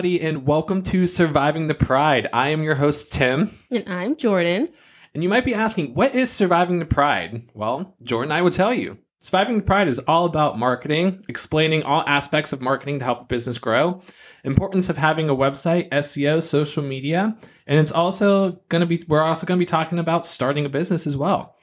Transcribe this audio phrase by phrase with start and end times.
[0.00, 2.26] Everybody, and welcome to Surviving the Pride.
[2.32, 3.50] I am your host, Tim.
[3.70, 4.70] And I'm Jordan.
[5.12, 7.50] And you might be asking, what is Surviving the Pride?
[7.52, 8.96] Well, Jordan I will tell you.
[9.18, 13.24] Surviving the Pride is all about marketing, explaining all aspects of marketing to help a
[13.24, 14.00] business grow,
[14.42, 17.36] importance of having a website, SEO, social media,
[17.66, 20.70] and it's also going to be we're also going to be talking about starting a
[20.70, 21.58] business as well.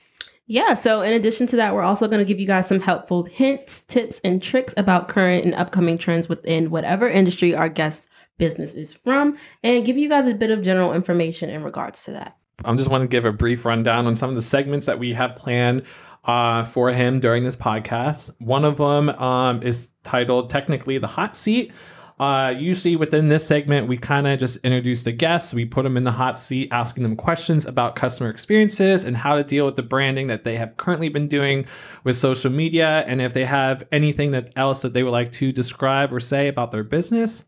[0.50, 3.26] Yeah, so in addition to that, we're also going to give you guys some helpful
[3.26, 8.74] hints, tips, and tricks about current and upcoming trends within whatever industry our guest business
[8.74, 12.38] is from, and give you guys a bit of general information in regards to that.
[12.64, 15.14] I'm just want to give a brief rundown on some of the segments that we
[15.14, 15.84] have planned
[16.24, 18.32] uh, for him during this podcast.
[18.40, 21.74] One of them um, is titled technically the hot seat.
[22.20, 25.54] Uh, usually within this segment, we kind of just introduce the guests.
[25.54, 29.36] We put them in the hot seat, asking them questions about customer experiences and how
[29.36, 31.66] to deal with the branding that they have currently been doing
[32.04, 35.52] with social media, and if they have anything that else that they would like to
[35.52, 37.44] describe or say about their business.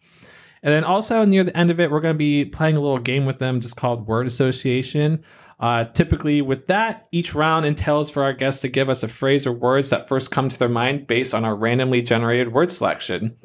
[0.62, 3.00] And then also near the end of it, we're going to be playing a little
[3.00, 5.24] game with them just called word association.
[5.60, 9.48] Uh, typically, with that, each round entails for our guests to give us a phrase
[9.48, 13.36] or words that first come to their mind based on our randomly generated word selection.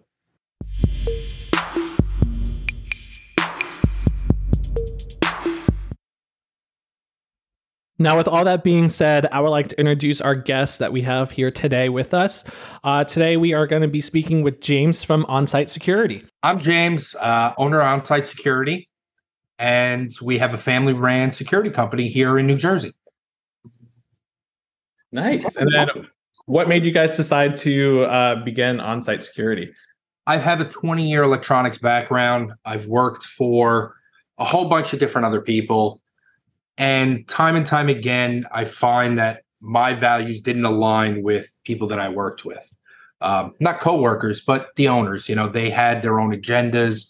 [7.98, 11.00] Now, with all that being said, I would like to introduce our guests that we
[11.02, 12.44] have here today with us.
[12.82, 16.24] Uh, today, we are going to be speaking with James from Onsite Security.
[16.42, 18.88] I'm James, uh, owner of Onsite Security,
[19.60, 22.92] and we have a family ran security company here in New Jersey.
[25.12, 25.54] Nice.
[25.54, 26.08] And then,
[26.46, 29.72] what made you guys decide to uh, begin Onsite Security?
[30.26, 32.54] I have a 20 year electronics background.
[32.64, 33.94] I've worked for
[34.38, 36.00] a whole bunch of different other people
[36.76, 41.98] and time and time again, I find that my values didn't align with people that
[41.98, 42.74] I worked with.
[43.20, 45.28] Um, not coworkers, but the owners.
[45.28, 47.08] You know, they had their own agendas,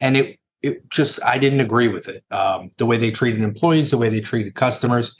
[0.00, 2.24] and it it just I didn't agree with it.
[2.30, 5.16] Um, the way they treated employees, the way they treated customers,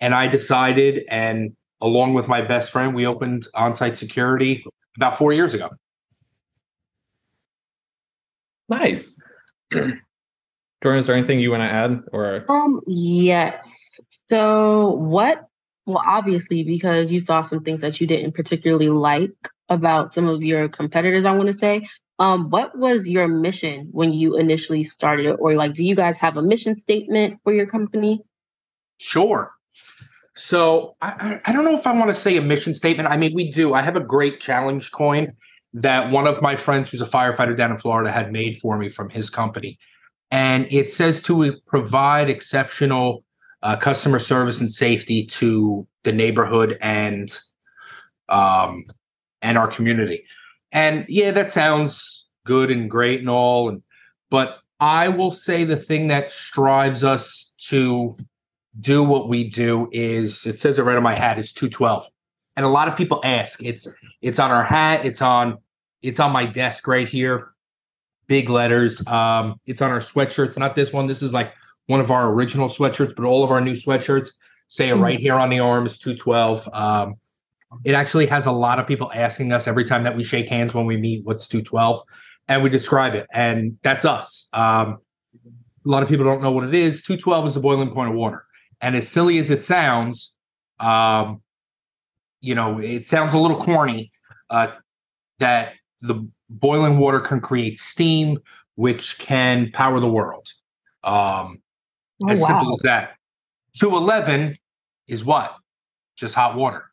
[0.00, 4.64] and I decided, and along with my best friend, we opened onsite security
[4.96, 5.70] about four years ago.
[8.68, 9.20] Nice.
[10.82, 12.44] Jordan, is there anything you want to add or?
[12.48, 13.98] Um, yes.
[14.28, 15.44] So what?
[15.86, 19.32] Well, obviously, because you saw some things that you didn't particularly like
[19.68, 21.86] about some of your competitors, I want to say.
[22.18, 26.16] Um, what was your mission when you initially started it, or like, do you guys
[26.18, 28.20] have a mission statement for your company?
[28.98, 29.52] Sure.
[30.34, 33.08] So I, I don't know if I want to say a mission statement.
[33.08, 33.74] I mean, we do.
[33.74, 35.32] I have a great challenge coin
[35.74, 38.88] that one of my friends who's a firefighter down in Florida had made for me
[38.88, 39.78] from his company
[40.30, 43.24] and it says to provide exceptional
[43.62, 47.38] uh, customer service and safety to the neighborhood and
[48.28, 48.84] um,
[49.40, 50.24] and our community.
[50.72, 53.82] And yeah, that sounds good and great and all, and
[54.30, 58.14] but I will say the thing that strives us to
[58.78, 62.06] do what we do is it says it right on my hat is 212.
[62.56, 63.88] And a lot of people ask, it's
[64.20, 65.58] it's on our hat, it's on
[66.02, 67.52] it's on my desk right here
[68.28, 69.04] big letters.
[69.06, 70.56] Um, it's on our sweatshirts.
[70.58, 71.06] Not this one.
[71.06, 71.52] This is like
[71.86, 74.30] one of our original sweatshirts, but all of our new sweatshirts
[74.68, 76.68] say it right here on the arm is 212.
[76.72, 77.14] Um,
[77.84, 80.74] it actually has a lot of people asking us every time that we shake hands
[80.74, 82.02] when we meet what's 212
[82.48, 83.26] and we describe it.
[83.32, 84.48] And that's us.
[84.52, 84.98] Um,
[85.44, 87.02] a lot of people don't know what it is.
[87.02, 88.44] 212 is the boiling point of water.
[88.80, 90.36] And as silly as it sounds,
[90.78, 91.42] um,
[92.40, 94.12] you know, it sounds a little corny
[94.50, 94.68] uh,
[95.38, 98.38] that the boiling water can create steam,
[98.76, 100.48] which can power the world.
[101.04, 101.62] Um,
[102.22, 102.46] oh, as wow.
[102.46, 103.10] simple as that.
[103.78, 104.56] 211
[105.06, 105.54] is what?
[106.16, 106.84] Just hot water.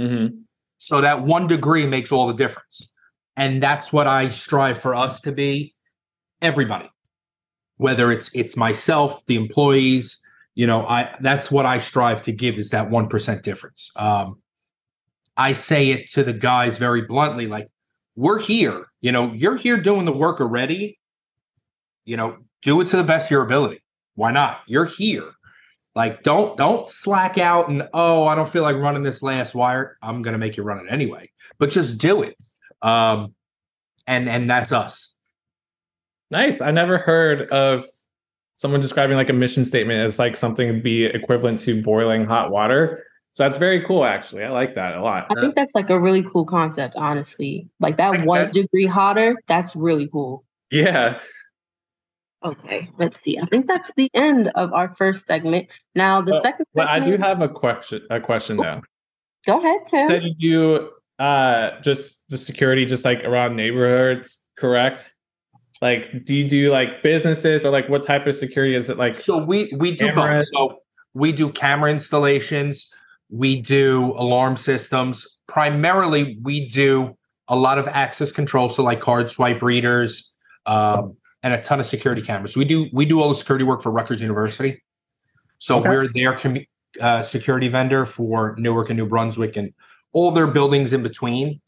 [0.00, 0.36] Mm-hmm.
[0.78, 2.90] So that one degree makes all the difference.
[3.36, 5.74] And that's what I strive for us to be
[6.42, 6.90] everybody,
[7.76, 10.22] whether it's it's myself, the employees,
[10.54, 13.90] you know, I that's what I strive to give is that 1% difference.
[13.96, 14.42] Um,
[15.36, 17.68] I say it to the guys very bluntly, like,
[18.16, 18.86] we're here.
[19.00, 20.98] You know, you're here doing the work already.
[22.04, 23.82] You know, do it to the best of your ability.
[24.14, 24.60] Why not?
[24.66, 25.30] You're here.
[25.94, 29.98] Like, don't don't slack out and oh, I don't feel like running this last wire.
[30.02, 31.30] I'm gonna make you run it anyway.
[31.58, 32.36] But just do it.
[32.80, 33.34] Um,
[34.06, 35.14] and and that's us.
[36.30, 36.60] Nice.
[36.60, 37.84] I never heard of
[38.56, 43.04] someone describing like a mission statement as like something be equivalent to boiling hot water.
[43.32, 44.44] So that's very cool, actually.
[44.44, 45.26] I like that a lot.
[45.30, 47.66] I think that's like a really cool concept, honestly.
[47.80, 50.44] Like that one degree hotter, that's really cool.
[50.70, 51.18] Yeah.
[52.44, 53.38] Okay, let's see.
[53.38, 55.68] I think that's the end of our first segment.
[55.94, 56.66] Now the well, second.
[56.74, 58.02] Well, I do have a question.
[58.10, 58.82] A question now.
[59.46, 60.04] Go ahead, Tim.
[60.04, 65.12] Said you uh just the security, just like around neighborhoods, correct?
[65.80, 68.98] Like, do you do like businesses or like what type of security is it?
[68.98, 70.50] Like, So we we do Cameras.
[70.52, 70.72] both.
[70.72, 70.78] So
[71.14, 72.92] we do camera installations,
[73.32, 75.40] we do alarm systems.
[75.48, 77.16] Primarily, we do
[77.48, 80.34] a lot of access control, so like card swipe readers,
[80.66, 82.56] um, and a ton of security cameras.
[82.56, 84.80] We do we do all the security work for Rutgers University.
[85.58, 85.88] So Okay.
[85.88, 86.66] we're their commu-
[87.00, 89.72] uh, security vendor for Newark and New Brunswick and
[90.12, 91.60] all their buildings in between.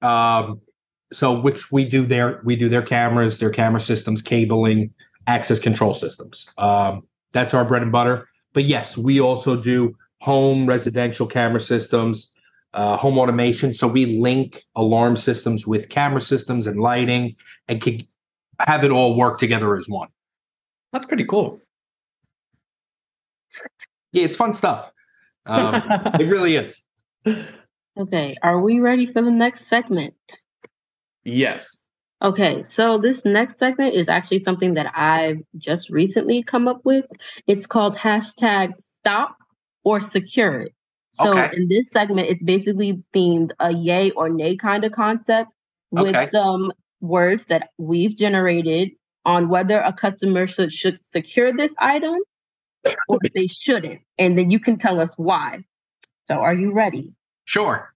[0.00, 0.60] Um,
[1.12, 4.94] so which we do their we do their cameras, their camera systems, cabling,
[5.26, 6.48] access control systems.
[6.56, 7.02] Um,
[7.32, 8.28] that's our bread and butter.
[8.52, 12.32] But yes, we also do home residential camera systems,
[12.74, 13.72] uh, home automation.
[13.72, 17.36] So we link alarm systems with camera systems and lighting,
[17.68, 18.06] and can
[18.60, 20.08] have it all work together as one.
[20.92, 21.60] that's pretty cool.
[24.12, 24.92] Yeah, it's fun stuff.
[25.46, 25.82] Um,
[26.20, 26.84] it really is.
[27.98, 30.14] Okay, are we ready for the next segment?
[31.24, 31.84] yes.
[32.22, 37.04] Okay, so this next segment is actually something that I've just recently come up with.
[37.46, 39.36] It's called hashtag stop
[39.84, 40.74] or secure it.
[41.12, 41.56] So Okay.
[41.56, 45.52] in this segment, it's basically themed a yay or nay kind of concept
[45.90, 46.28] with Okay.
[46.30, 48.90] some words that we've generated
[49.24, 52.18] on whether a customer should, should secure this item
[53.08, 54.00] or if they shouldn't.
[54.18, 55.64] And then you can tell us why.
[56.24, 57.12] So are you ready?
[57.44, 57.92] Sure.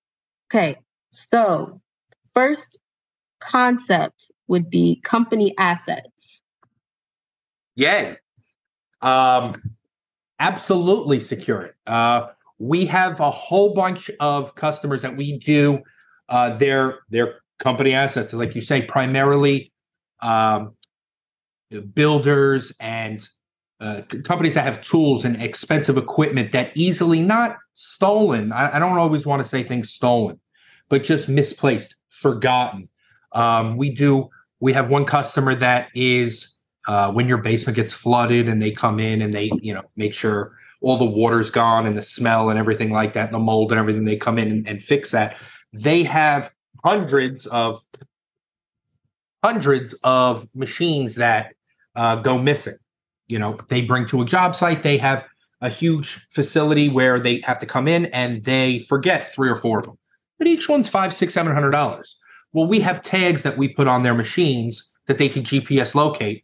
[0.51, 0.75] Okay,
[1.11, 1.81] so
[2.35, 2.79] first
[3.41, 6.41] concept would be company assets.
[7.77, 8.17] Yay.
[9.01, 9.55] Um,
[10.39, 11.75] absolutely secure it.
[11.87, 12.29] Uh,
[12.59, 15.81] we have a whole bunch of customers that we do
[16.29, 19.73] uh, their their company assets, like you say, primarily
[20.21, 20.75] um,
[21.95, 23.29] builders and
[23.81, 28.53] uh, companies that have tools and expensive equipment that easily not stolen.
[28.53, 30.41] I, I don't always want to say things stolen,
[30.89, 32.89] but just misplaced, forgotten.
[33.33, 34.29] Um, we do.
[34.61, 36.54] We have one customer that is
[36.87, 40.15] uh, when your basement gets flooded and they come in and they you know make
[40.15, 43.73] sure all the water's gone and the smell and everything like that and the mold
[43.73, 45.37] and everything they come in and, and fix that.
[45.73, 46.53] They have
[46.85, 47.83] hundreds of
[49.43, 51.55] hundreds of machines that
[51.97, 52.77] uh, go missing.
[53.29, 55.25] You know they bring to a job site they have
[55.61, 59.79] a huge facility where they have to come in and they forget three or four
[59.79, 59.97] of them.
[60.39, 62.17] But each one's five six seven hundred dollars.
[62.53, 66.44] Well we have tags that we put on their machines that they can gps locate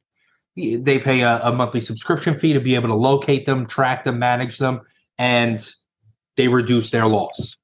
[0.76, 4.18] they pay a, a monthly subscription fee to be able to locate them, track them,
[4.18, 4.80] manage them,
[5.18, 5.72] and
[6.36, 7.56] they reduce their loss.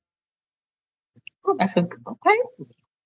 [1.46, 2.38] Oh, that's a okay.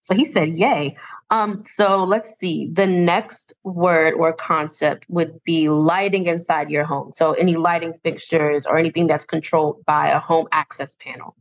[0.03, 0.97] So he said yay.
[1.31, 2.69] Um, so let's see.
[2.73, 7.13] The next word or concept would be lighting inside your home.
[7.13, 11.37] So any lighting fixtures or anything that's controlled by a home access panel.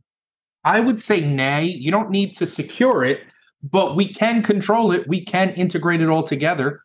[0.62, 3.20] I would say nay, you don't need to secure it,
[3.62, 5.08] but we can control it.
[5.08, 6.82] We can integrate it all together.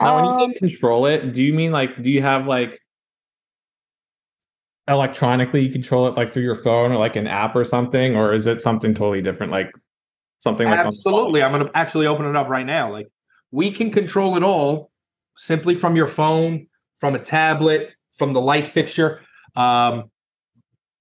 [0.00, 2.80] Now, when you Um, say control it, do you mean like, do you have like
[4.88, 8.32] electronically you control it like through your phone or like an app or something, or
[8.32, 9.52] is it something totally different?
[9.52, 9.72] Like
[10.38, 11.42] something like Absolutely.
[11.42, 12.90] I'm going to actually open it up right now.
[12.90, 13.08] Like
[13.50, 14.90] we can control it all
[15.36, 16.66] simply from your phone,
[16.98, 19.20] from a tablet, from the light fixture.
[19.56, 20.10] Um,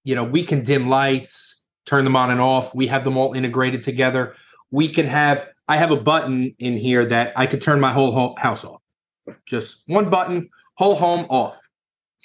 [0.04, 2.74] you know, we can dim lights, turn them on and off.
[2.74, 4.36] We have them all integrated together.
[4.72, 8.12] We can have, I have a button in here that I could turn my whole
[8.12, 8.82] ho- house off.
[9.46, 11.60] Just one button, whole home off.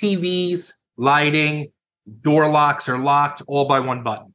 [0.01, 1.73] TVs, lighting,
[2.23, 4.35] door locks are locked all by one button.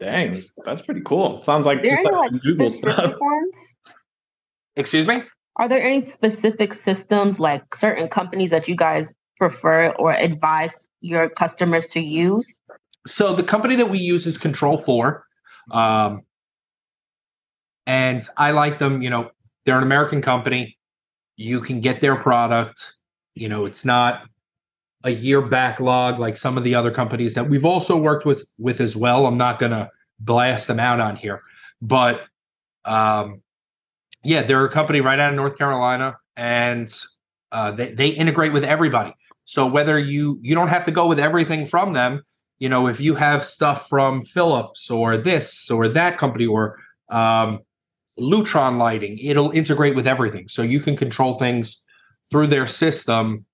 [0.00, 1.42] Dang, that's pretty cool.
[1.42, 3.12] Sounds like just any like like Google stuff.
[3.20, 3.56] ones?
[4.76, 5.22] Excuse me?
[5.56, 11.28] Are there any specific systems like certain companies that you guys prefer or advise your
[11.28, 12.58] customers to use?
[13.06, 15.22] so the company that we use is Control4
[15.70, 16.22] um,
[17.86, 19.30] and i like them you know
[19.64, 20.78] they're an american company
[21.36, 22.96] you can get their product.
[23.34, 24.24] You know it's not
[25.04, 28.80] a year backlog like some of the other companies that we've also worked with with
[28.80, 29.26] as well.
[29.26, 31.42] I'm not going to blast them out on here.
[31.80, 32.22] But
[32.84, 33.42] um,
[34.24, 36.94] yeah they're a company right out of north carolina and
[37.52, 39.14] uh, they, they integrate with everybody.
[39.44, 42.22] So whether you you don't have to go with everything from them.
[42.58, 46.78] You know, if you have stuff from Philips or this or that company or
[47.10, 47.60] um,
[48.22, 50.48] Lutron lighting, it'll integrate with everything.
[50.48, 51.82] So you can control things
[52.30, 53.44] through their system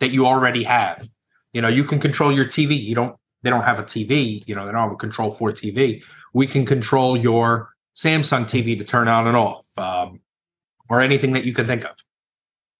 [0.00, 1.08] that you already have.
[1.52, 2.80] You know, you can control your TV.
[2.80, 5.50] You don't, they don't have a TV, you know, they don't have a control for
[5.50, 6.04] TV.
[6.34, 10.20] We can control your Samsung TV to turn on and off um,
[10.88, 11.96] or anything that you can think of.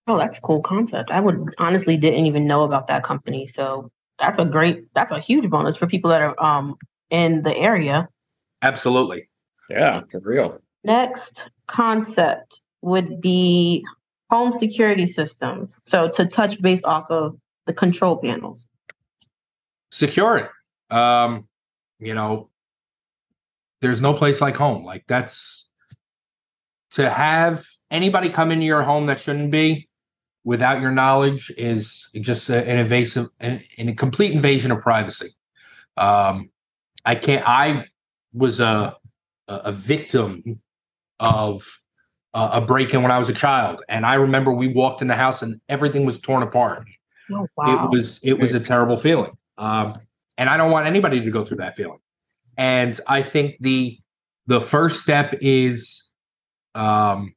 [0.06, 1.10] Oh, that's a cool concept.
[1.10, 3.46] I would honestly didn't even know about that company.
[3.46, 6.76] So that's a great, that's a huge bonus for people that are um
[7.10, 8.08] in the area.
[8.62, 9.28] Absolutely.
[9.70, 10.60] Yeah, for real.
[10.88, 13.84] Next concept would be
[14.30, 15.78] home security systems.
[15.82, 18.66] So to touch base off of the control panels.
[19.90, 20.96] Secure it.
[20.96, 21.46] Um,
[21.98, 22.48] you know,
[23.82, 24.82] there's no place like home.
[24.82, 25.68] Like that's
[26.92, 29.90] to have anybody come into your home that shouldn't be
[30.42, 35.28] without your knowledge is just an invasive and a complete invasion of privacy.
[35.98, 36.48] Um,
[37.04, 37.46] I can't.
[37.46, 37.84] I
[38.32, 38.96] was a
[39.48, 40.60] a victim
[41.20, 41.80] of
[42.34, 45.08] uh, a break in when I was a child, and I remember we walked in
[45.08, 46.84] the house and everything was torn apart.
[47.32, 47.84] Oh, wow.
[47.84, 49.94] It was it was a terrible feeling, um,
[50.36, 51.98] and I don't want anybody to go through that feeling.
[52.56, 53.98] And I think the
[54.46, 56.10] the first step is
[56.74, 57.34] um,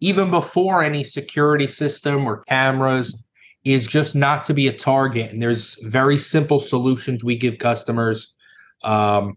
[0.00, 3.24] even before any security system or cameras
[3.64, 5.30] is just not to be a target.
[5.30, 8.34] And there's very simple solutions we give customers
[8.82, 9.36] um,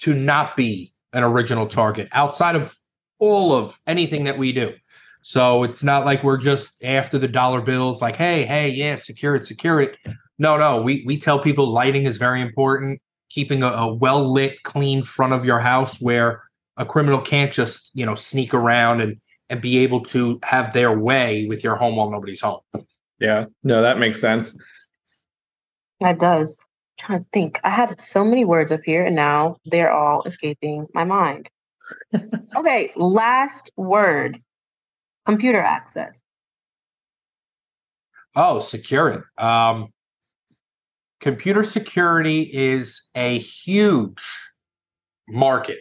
[0.00, 2.76] to not be an original target outside of
[3.20, 4.74] all of anything that we do.
[5.22, 9.36] So it's not like we're just after the dollar bills, like, hey, hey, yeah, secure
[9.36, 9.96] it, secure it.
[10.38, 13.00] No, no, we we tell people lighting is very important.
[13.28, 16.42] Keeping a, a well lit, clean front of your house where
[16.78, 20.98] a criminal can't just you know sneak around and and be able to have their
[20.98, 22.60] way with your home while nobody's home.
[23.18, 24.58] Yeah, no, that makes sense.
[26.00, 26.56] That does.
[26.58, 27.60] I'm trying to think.
[27.62, 31.50] I had so many words up here and now they're all escaping my mind.
[32.56, 34.40] Okay, last word.
[35.26, 36.20] Computer access.
[38.36, 39.42] Oh, secure it.
[39.42, 39.88] Um,
[41.20, 44.22] computer security is a huge
[45.28, 45.78] market.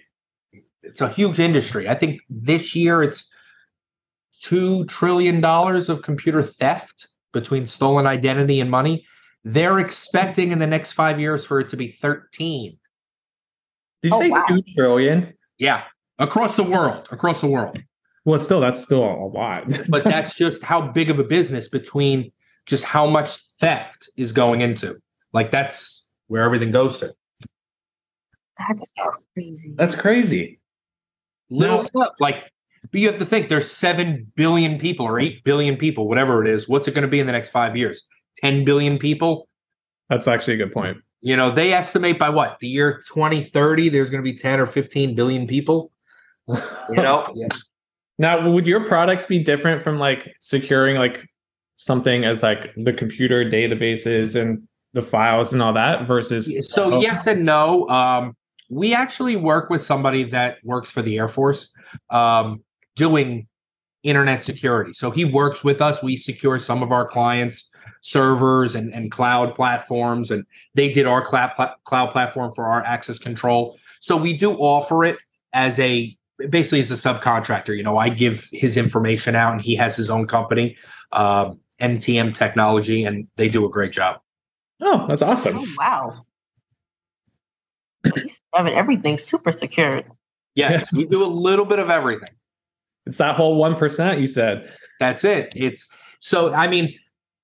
[0.83, 1.87] It's a huge industry.
[1.87, 3.31] I think this year it's
[4.41, 9.05] two trillion dollars of computer theft between stolen identity and money.
[9.43, 12.77] They're expecting in the next five years for it to be 13.
[14.01, 14.45] Did you Oh, say wow.
[14.47, 15.33] two trillion?
[15.59, 15.83] Yeah,
[16.17, 17.81] across the world, across the world.
[18.25, 19.65] Well, still, that's still a lot.
[19.89, 22.31] But that's just how big of a business between
[22.65, 24.97] just how much theft is going into.
[25.33, 27.13] Like that's where everything goes to.
[28.57, 28.87] That's
[29.33, 29.73] crazy.
[29.77, 30.59] that's crazy.
[31.49, 32.51] Little Now- stuff like
[32.91, 36.47] but you have to think there's 7 billion people or 8 billion people, whatever it
[36.49, 36.69] is.
[36.69, 38.07] What's it going to be in the next 5 years?
[38.37, 39.49] 10 billion people?
[40.09, 40.97] That's actually a good point.
[41.21, 42.59] You know, they estimate by what?
[42.59, 45.91] The year 2030 there's going to be 10 or 15 billion people,
[46.47, 47.31] you know?
[47.35, 47.47] yeah.
[48.17, 51.25] Now, would your products be different from like securing like
[51.75, 57.01] something as like the computer databases and the files and all that versus So Oh.
[57.01, 57.87] yes and no.
[57.89, 58.35] Um,
[58.69, 61.73] we actually work with somebody that works for the Air Force,
[62.09, 62.63] um,
[62.95, 63.47] doing
[64.03, 64.93] internet security.
[64.93, 66.03] So he works with us.
[66.03, 67.68] We secure some of our clients'
[68.01, 72.83] servers and, and cloud platforms, and they did our cloud pla- cloud platform for our
[72.83, 73.77] access control.
[73.99, 75.17] So we do offer it
[75.53, 76.15] as a
[76.49, 77.75] basically as a subcontractor.
[77.75, 80.77] You know, I give his information out, and he has his own company,
[81.11, 84.19] um, NTM Technology, and they do a great job.
[84.81, 85.57] Oh, that's awesome.
[85.57, 86.25] Oh wow.
[88.15, 90.05] He's having everything super secured.
[90.55, 92.29] Yes, we do a little bit of everything.
[93.05, 94.73] It's that whole one percent you said.
[94.99, 95.53] That's it.
[95.55, 96.97] It's so I mean,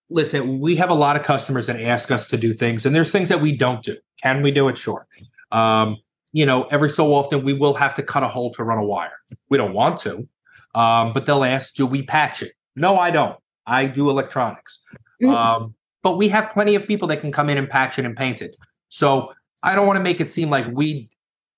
[0.10, 3.12] listen, we have a lot of customers that ask us to do things, and there's
[3.12, 3.98] things that we don't do.
[4.22, 4.78] Can we do it?
[4.78, 5.08] Sure.
[5.52, 5.98] Um,
[6.32, 8.84] you know, every so often we will have to cut a hole to run a
[8.84, 9.20] wire.
[9.50, 10.28] We don't want to,
[10.76, 12.52] um, but they'll ask, do we patch it?
[12.76, 13.38] No, I don't.
[13.66, 14.84] I do electronics.
[15.28, 18.16] Um, but we have plenty of people that can come in and patch it and
[18.16, 18.56] paint it.
[18.90, 19.32] So
[19.64, 21.10] I don't want to make it seem like we,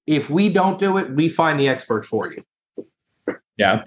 [0.06, 2.44] if we don't do it, we find the expert for you.
[3.58, 3.84] Yeah.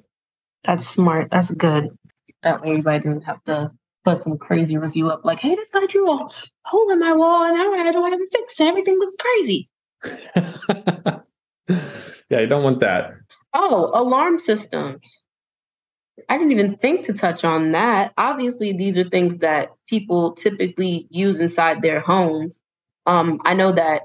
[0.64, 1.28] That's smart.
[1.30, 1.96] That's good.
[2.42, 3.70] That way everybody didn't have to
[4.04, 6.28] put some crazy review up like, hey, this guy drew a
[6.64, 9.68] hole in my wall and now I don't have it fixed and everything looks crazy.
[12.30, 13.12] yeah, you don't want that.
[13.52, 15.18] Oh, alarm systems.
[16.28, 18.12] I didn't even think to touch on that.
[18.18, 22.60] Obviously, these are things that people typically use inside their homes.
[23.06, 24.02] Um, I know that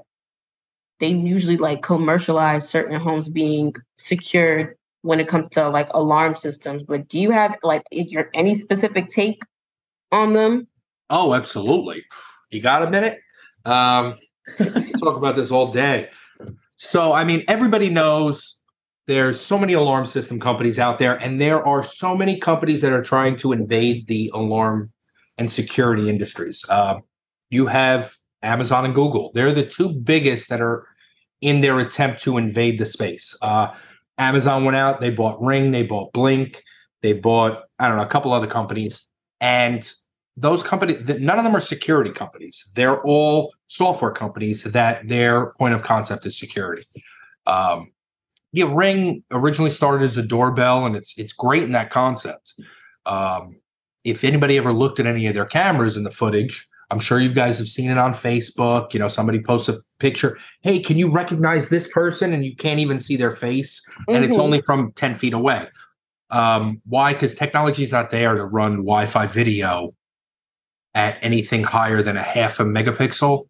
[0.98, 6.82] they usually like commercialize certain homes being secured when it comes to like alarm systems.
[6.82, 9.42] But do you have like your any specific take
[10.16, 10.66] on them?
[11.10, 12.04] Oh, absolutely.
[12.50, 13.20] You got a minute?
[13.64, 14.14] Um,
[14.58, 16.10] talk about this all day.
[16.76, 18.60] So, I mean, everybody knows
[19.06, 22.92] there's so many alarm system companies out there, and there are so many companies that
[22.92, 24.92] are trying to invade the alarm
[25.38, 26.64] and security industries.
[26.68, 26.98] Uh,
[27.50, 29.30] you have Amazon and Google.
[29.34, 30.86] They're the two biggest that are
[31.40, 33.36] in their attempt to invade the space.
[33.42, 33.74] Uh,
[34.18, 36.62] Amazon went out, they bought Ring, they bought Blink,
[37.02, 39.08] they bought, I don't know, a couple other companies.
[39.40, 39.88] And
[40.36, 42.68] those companies, none of them are security companies.
[42.74, 46.82] They're all software companies that their point of concept is security.
[47.46, 47.92] Um,
[48.52, 52.54] yeah, Ring originally started as a doorbell, and it's it's great in that concept.
[53.06, 53.56] Um,
[54.04, 57.32] if anybody ever looked at any of their cameras in the footage, I'm sure you
[57.32, 58.92] guys have seen it on Facebook.
[58.94, 60.38] You know, somebody posts a picture.
[60.62, 62.32] Hey, can you recognize this person?
[62.32, 64.40] And you can't even see their face, and it's Mhm.
[64.40, 65.68] only from 10 feet away.
[66.30, 67.12] Um, why?
[67.12, 69.94] Because technology is not there to run Wi-Fi video
[70.96, 73.46] at anything higher than a half a megapixel.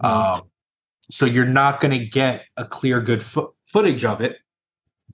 [0.00, 0.42] Um,
[1.08, 4.38] so you're not going to get a clear, good fo- footage of it,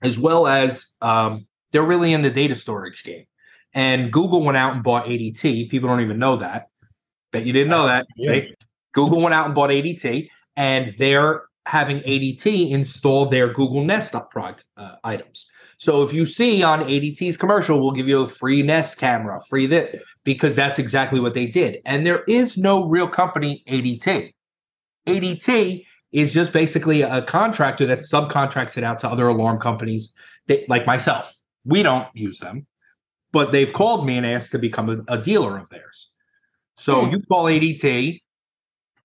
[0.01, 3.25] as well as um, they're really in the data storage game.
[3.73, 5.69] And Google went out and bought ADT.
[5.69, 6.69] People don't even know that.
[7.31, 8.07] Bet you didn't know that.
[8.17, 8.41] Yeah.
[8.93, 14.31] Google went out and bought ADT, and they're having ADT install their Google Nest up
[14.31, 15.45] prod, uh, items.
[15.77, 19.67] So if you see on ADT's commercial, we'll give you a free Nest camera, free
[19.67, 21.81] that, because that's exactly what they did.
[21.85, 24.33] And there is no real company ADT.
[25.07, 30.15] ADT is just basically a contractor that subcontracts it out to other alarm companies
[30.47, 31.35] that, like myself.
[31.63, 32.65] We don't use them,
[33.31, 36.11] but they've called me and asked to become a, a dealer of theirs.
[36.77, 37.11] So Hmm.
[37.11, 38.21] you call ADT,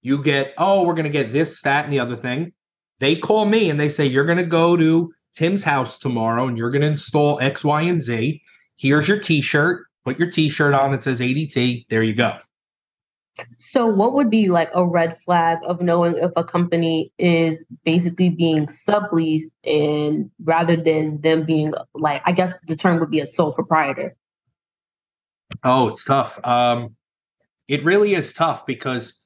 [0.00, 2.52] you get, oh, we're going to get this, that, and the other thing.
[2.98, 6.58] They call me and they say, you're going to go to Tim's house tomorrow and
[6.58, 8.42] you're going to install X, Y, and Z.
[8.76, 9.86] Here's your t shirt.
[10.04, 10.92] Put your t shirt on.
[10.94, 11.86] It says ADT.
[11.88, 12.36] There you go.
[13.58, 18.28] So, what would be like a red flag of knowing if a company is basically
[18.28, 23.26] being subleased and rather than them being like, I guess the term would be a
[23.26, 24.14] sole proprietor?
[25.64, 26.44] Oh, it's tough.
[26.44, 26.96] Um,
[27.68, 29.22] it really is tough because,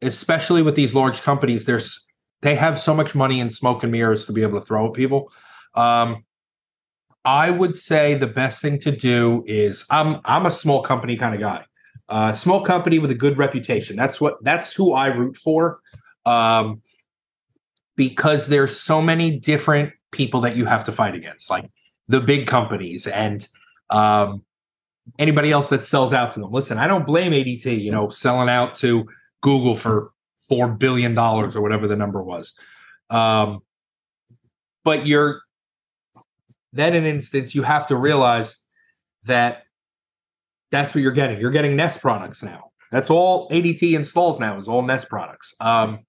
[0.00, 2.06] especially with these large companies, there's
[2.42, 4.94] they have so much money in smoke and mirrors to be able to throw at
[4.94, 5.32] people.
[5.74, 6.24] Um,
[7.24, 11.34] I would say the best thing to do is I'm I'm a small company kind
[11.34, 11.64] of guy,
[12.08, 13.96] uh, small company with a good reputation.
[13.96, 15.80] That's what that's who I root for,
[16.24, 16.80] um,
[17.96, 21.70] because there's so many different people that you have to fight against, like
[22.08, 23.46] the big companies and
[23.90, 24.42] um,
[25.18, 26.50] anybody else that sells out to them.
[26.50, 29.06] Listen, I don't blame ADT, you know, selling out to
[29.42, 30.12] Google for
[30.50, 32.58] four billion dollars or whatever the number was.
[33.08, 33.60] Um,
[34.84, 35.40] but you're
[36.72, 38.62] then in instance, you have to realize
[39.24, 39.62] that
[40.70, 41.40] that's what you're getting.
[41.40, 42.70] You're getting Nest products now.
[42.92, 45.54] That's all ADT installs now is all Nest products.
[45.60, 46.00] Um,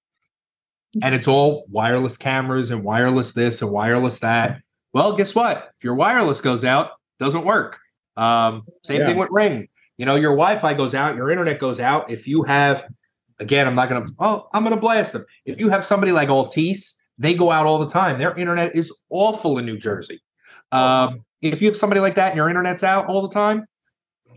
[1.01, 4.61] and it's all wireless cameras and wireless this and wireless that.
[4.93, 5.71] Well, guess what?
[5.77, 7.79] If your wireless goes out, doesn't work.
[8.17, 9.07] Um, same Yeah.
[9.07, 9.69] thing with Ring.
[9.97, 12.11] You know, your Wi-Fi goes out, your internet goes out.
[12.11, 12.85] If you have,
[13.41, 14.05] again, I'm not gonna.
[14.19, 15.25] Oh, I'm gonna blast them.
[15.45, 18.19] If you have somebody like Altice, they go out all the time.
[18.19, 20.21] Their internet is awful in New Jersey.
[20.71, 23.65] Um, if you have somebody like that and your internet's out all the time,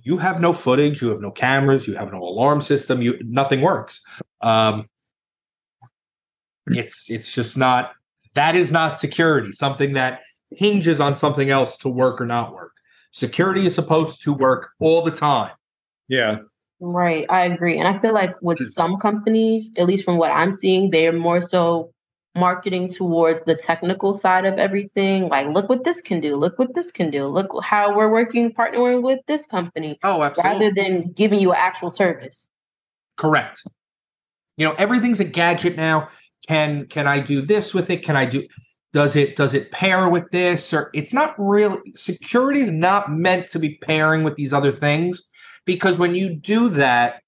[0.02, 3.60] you have no footage, you have no cameras, you have no alarm system, you nothing
[3.60, 4.02] works.
[4.40, 4.86] Um,
[6.66, 7.92] it's it's just not
[8.34, 9.52] that is not security.
[9.52, 12.72] Something that hinges on something else to work or not work.
[13.12, 15.52] Security is supposed to work all the time.
[16.08, 16.38] Yeah.
[16.80, 17.78] Right, I agree.
[17.78, 21.40] And I feel like with some companies, at least from what I'm seeing, they're more
[21.40, 21.92] so
[22.34, 25.28] marketing towards the technical side of everything.
[25.28, 26.36] Like, look what this can do.
[26.36, 27.26] Look what this can do.
[27.26, 30.66] Look how we're working, partnering with this company, Oh, absolutely.
[30.66, 32.46] rather than giving you an actual service.
[33.16, 33.62] Correct.
[34.56, 36.08] You know, everything's a gadget now.
[36.48, 38.02] Can can I do this with it?
[38.04, 38.46] Can I do
[38.92, 43.48] does it does it pair with this or it's not really security is not meant
[43.48, 45.30] to be pairing with these other things
[45.64, 47.22] because when you do that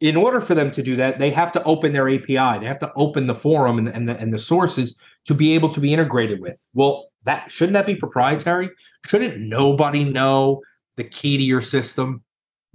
[0.00, 2.80] in order for them to do that they have to open their API they have
[2.80, 5.92] to open the forum and, and the and the sources to be able to be
[5.92, 8.70] integrated with well that shouldn't that be proprietary
[9.06, 10.60] shouldn't nobody know
[10.96, 12.22] the key to your system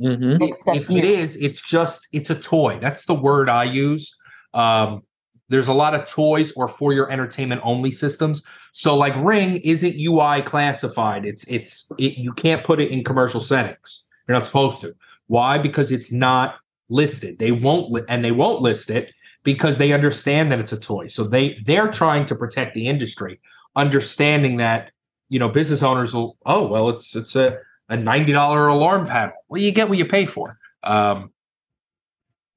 [0.02, 0.42] Mm-hmm.
[0.42, 1.16] if, Except if it you.
[1.16, 2.80] is, it's just it's a toy.
[2.82, 4.16] That's the word I use.
[4.54, 5.04] Um,
[5.50, 8.44] there's a lot of toys or for your entertainment only systems.
[8.72, 11.26] So like Ring isn't UL classified.
[11.26, 14.08] It's it's it, you can't put it in commercial settings.
[14.30, 14.96] You're not supposed to.
[15.26, 15.58] Why?
[15.58, 17.40] Because it's not listed.
[17.40, 19.12] They won't li- and they won't list it
[19.44, 21.08] because they understand that it's a toy.
[21.08, 23.42] So they they're trying to protect the industry,
[23.76, 24.92] understanding that
[25.30, 27.58] you know business owners will oh well it's it's a
[27.90, 29.34] a ninety dollar alarm panel.
[29.48, 30.60] Well, you get what you pay for.
[30.84, 31.34] Um,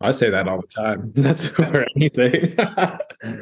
[0.03, 1.13] I say that all the time.
[1.17, 2.55] That's for anything.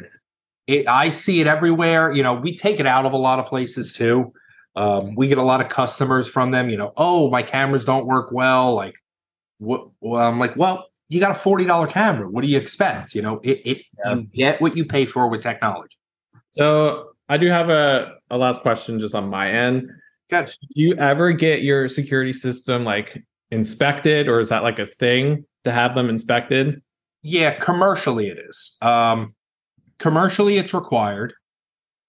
[0.69, 2.12] it, I see it everywhere.
[2.12, 4.33] You know, we take it out of a lot of places too.
[4.76, 6.70] Um, we get a lot of customers from them.
[6.70, 8.74] You know, oh, my cameras don't work well.
[8.74, 8.94] Like,
[9.59, 9.88] what?
[10.00, 12.28] Well, I'm like, well, you got a forty dollar camera.
[12.30, 13.14] What do you expect?
[13.14, 14.14] You know, it, it Yeah.
[14.14, 15.96] you get what you pay for with technology.
[16.50, 19.88] so I do have a, a last question just on my end.
[20.30, 24.87] Got Do you ever get your security system like inspected or is that like a
[24.87, 26.80] thing to have them inspected?
[27.22, 28.76] Yeah, commercially it is.
[28.83, 29.35] Um,
[29.98, 31.35] commercially, it's required.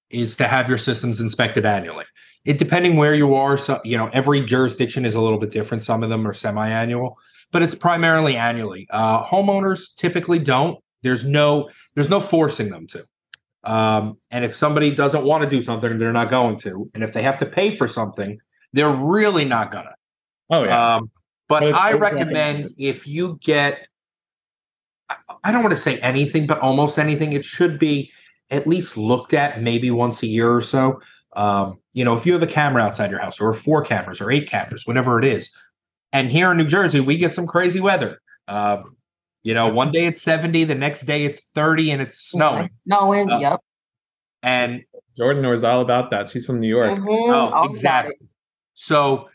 [0.09, 2.05] is to have your systems inspected annually.
[2.43, 5.83] It depending where you are, so you know every jurisdiction is a little bit different.
[5.83, 7.17] Some of them are semi-annual,
[7.51, 8.87] but it's primarily annually.
[8.89, 10.79] Uh, homeowners typically don't.
[11.03, 13.05] There's no there's no forcing them to.
[13.63, 16.89] Um, and if somebody doesn't want to do something, they're not going to.
[16.95, 18.39] And if they have to pay for something,
[18.73, 19.95] they're really not gonna.
[20.49, 20.95] Oh yeah.
[20.95, 21.11] Um,
[21.47, 23.87] but But I recommend if you get,
[25.43, 28.11] I don't want to say anything, but almost anything, it should be
[28.49, 31.01] at least looked at maybe once a year or so.
[31.33, 34.31] Um, you know, if you have a camera outside your house or four cameras or
[34.31, 35.49] eight cameras, whatever it is.
[36.13, 38.21] And here in New Jersey, we get some crazy weather.
[38.47, 38.97] Um,
[39.43, 42.69] you know, one day it's 70, the next day it's 30 and it's snowing.
[42.85, 43.31] Snowing.
[43.31, 43.59] Uh, yep.
[44.43, 44.83] And
[45.15, 46.29] Jordan knows all about that.
[46.29, 46.97] She's from New York.
[46.97, 48.15] Mhm, Oh, exactly.
[48.73, 49.29] So,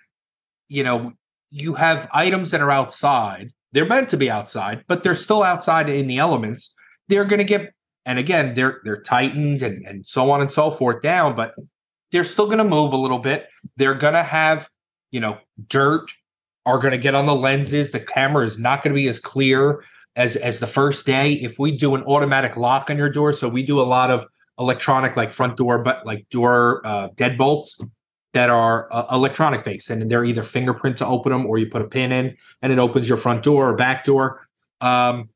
[0.69, 1.13] you know,
[1.51, 3.53] you have items that are outside.
[3.73, 6.75] They're meant to be outside, but they're still outside in the elements.
[7.09, 7.73] They're going to get,
[8.05, 11.55] and again, they're they're tightened and and so on and so forth down, but
[12.13, 13.49] they're still going to move a little bit.
[13.77, 14.69] They're going to have,
[15.11, 15.39] you know,
[15.69, 16.13] dirt
[16.65, 17.93] are going to get on the lenses.
[17.93, 19.85] The camera is not going to be as clear
[20.17, 21.33] as as the first day.
[21.35, 24.27] If we do an automatic lock on your door, so we do a lot of
[24.59, 27.83] electronic like front door but like door uh, deadbolts
[28.33, 31.83] that are uh, electronic based and they're either fingerprint to open them or you put
[31.83, 34.47] a pin in and it opens your front door or back door
[34.81, 35.29] um,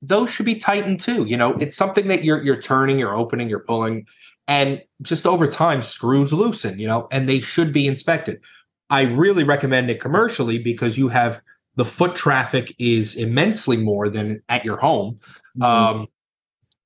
[0.00, 3.48] those should be tightened too you know it's something that you're you're turning you're opening
[3.48, 4.06] you're pulling
[4.48, 8.42] and just over time screws loosen you know and they should be inspected.
[8.90, 11.40] I really recommend it commercially because you have
[11.76, 15.18] the foot traffic is immensely more than at your home.
[15.60, 16.06] Um,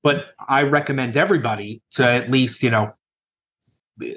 [0.03, 2.93] but I recommend everybody to at least, you know,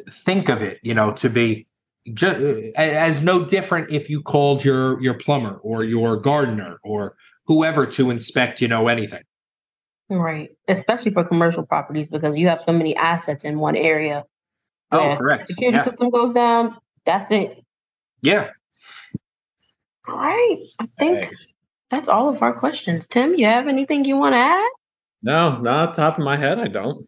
[0.09, 1.66] think of it, you know, to be
[2.14, 2.40] just
[2.76, 8.11] as no different if you called your your plumber or your gardener or whoever to
[8.11, 9.22] inspect, you know, anything.
[10.11, 10.51] Right.
[10.68, 14.25] Especially for commercial properties because you have so many assets in one area.
[14.90, 15.16] Oh, Yeah.
[15.16, 15.46] correct.
[15.46, 15.85] Security Yeah.
[15.85, 16.77] system goes down.
[17.07, 17.64] That's it.
[18.23, 18.51] yeah.
[20.09, 20.59] All right.
[20.81, 21.35] I think Right.
[21.90, 23.07] that's all of our questions.
[23.07, 24.70] Tim, you have anything you want to add?
[25.23, 27.05] No, not top of my head, I don't.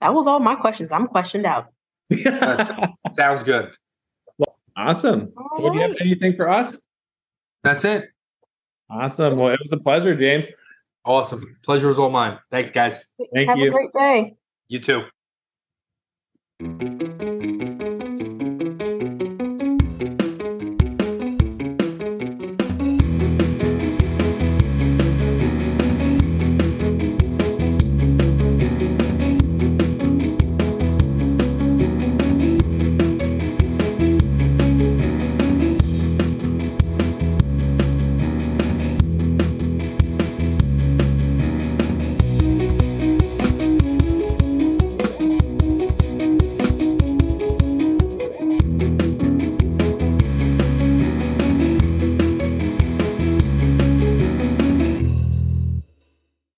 [0.00, 0.92] That was all my questions.
[0.92, 1.66] I'm questioned out.
[3.12, 3.70] Sounds good.
[4.36, 5.32] Well, awesome.
[5.36, 6.78] All Well, do you have anything for us?
[7.64, 8.08] That's it.
[8.90, 9.36] Awesome.
[9.38, 10.48] Well, it was a pleasure, James.
[11.08, 11.56] Awesome.
[11.64, 12.38] Pleasure is all mine.
[12.50, 12.98] Thanks, guys.
[13.32, 13.64] Thank have you.
[13.64, 14.36] Have a great day.
[14.68, 15.04] You too.
[16.60, 16.97] Mm-hmm.